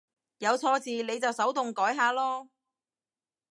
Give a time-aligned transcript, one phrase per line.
[0.39, 2.49] 有錯字你就手動改下囉